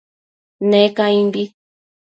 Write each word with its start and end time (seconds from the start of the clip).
Ne 0.69 0.81
caimbi 0.95 1.43